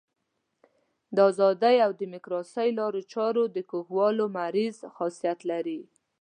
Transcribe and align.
د 1.15 1.17
ازادۍ 1.31 1.77
او 1.85 1.91
ډیموکراسۍ 2.01 2.69
لارو 2.79 2.99
چارو 3.13 3.43
د 3.55 3.57
کږولو 3.71 4.23
مریض 4.37 4.77
خاصیت 4.95 5.39
لري. 5.51 5.81